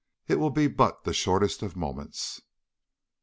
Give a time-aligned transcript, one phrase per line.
[0.27, 2.41] It will be but the shortest of moments."